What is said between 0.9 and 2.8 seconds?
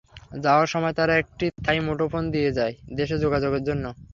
তারা একটি থাই মুঠোফোন দিয়ে যায়